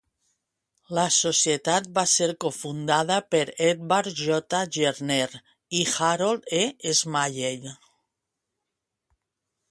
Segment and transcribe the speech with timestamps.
[0.99, 4.61] La societat va ser cofundada per Edward J.
[4.77, 5.19] Gerner
[5.81, 6.63] i Harold E.
[7.01, 7.69] Smalley.